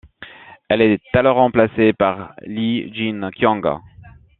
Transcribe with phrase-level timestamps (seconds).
[0.67, 3.81] Elle est alors remplacée par Lee Jin Kyung.